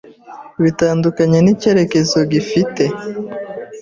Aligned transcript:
bitandukanye 0.63 1.37
n’icyerekezo 1.41 2.17
gifite, 2.31 2.83